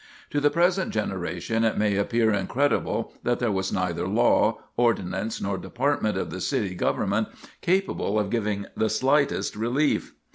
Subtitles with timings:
[0.31, 5.59] To the present generation it may appear incredible that there was neither law, ordinance, nor
[5.59, 7.27] department of the city government
[7.61, 10.15] capable of giving the slightest relief.